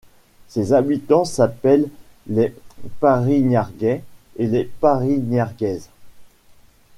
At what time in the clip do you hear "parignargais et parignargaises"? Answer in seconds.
3.01-5.89